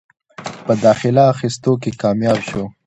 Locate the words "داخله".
0.85-1.23